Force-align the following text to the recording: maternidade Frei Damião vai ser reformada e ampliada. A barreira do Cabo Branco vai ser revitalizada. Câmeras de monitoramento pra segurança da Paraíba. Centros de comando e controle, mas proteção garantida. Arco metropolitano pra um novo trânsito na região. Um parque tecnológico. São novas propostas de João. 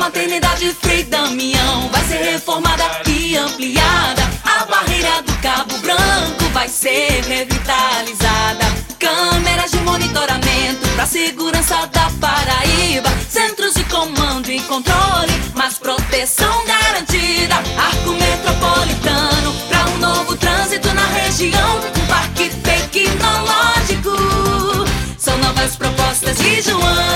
maternidade 0.00 0.74
Frei 0.80 1.04
Damião 1.04 1.88
vai 1.92 2.02
ser 2.04 2.22
reformada 2.32 2.82
e 3.06 3.36
ampliada. 3.36 4.22
A 4.42 4.64
barreira 4.64 5.20
do 5.22 5.32
Cabo 5.42 5.76
Branco 5.78 6.44
vai 6.54 6.68
ser 6.68 7.22
revitalizada. 7.28 8.64
Câmeras 8.98 9.70
de 9.70 9.76
monitoramento 9.80 10.88
pra 10.94 11.04
segurança 11.04 11.86
da 11.88 12.10
Paraíba. 12.18 13.10
Centros 13.28 13.74
de 13.74 13.84
comando 13.84 14.50
e 14.50 14.58
controle, 14.62 15.34
mas 15.54 15.78
proteção 15.78 16.64
garantida. 16.64 17.56
Arco 17.56 18.12
metropolitano 18.12 19.52
pra 19.68 19.84
um 19.84 19.98
novo 19.98 20.34
trânsito 20.34 20.94
na 20.94 21.04
região. 21.08 21.78
Um 21.78 22.06
parque 22.06 22.48
tecnológico. 22.48 24.16
São 25.18 25.36
novas 25.38 25.76
propostas 25.76 26.38
de 26.38 26.62
João. 26.62 27.09